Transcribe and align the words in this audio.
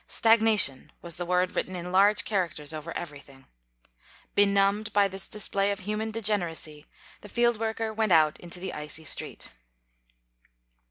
Stagna 0.07 0.57
tion 0.59 0.91
was 1.03 1.17
the 1.17 1.27
word 1.27 1.55
written 1.55 1.75
in 1.75 1.91
large 1.91 2.25
characters 2.25 2.73
over 2.73 2.91
everything. 2.97 3.45
Benumbed 4.33 4.91
by 4.93 5.07
this 5.07 5.27
display 5.27 5.69
of 5.69 5.81
human 5.81 6.09
degeneracy, 6.09 6.87
the 7.21 7.29
field 7.29 7.59
worker 7.59 7.93
went 7.93 8.11
out 8.11 8.39
into 8.39 8.59
the 8.59 8.73
icy 8.73 9.03
street. 9.03 9.51